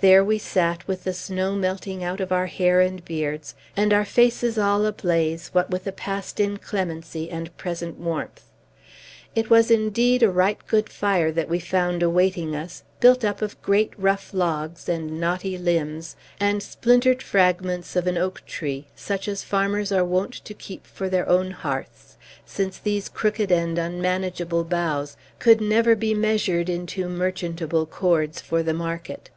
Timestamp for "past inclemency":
5.92-7.30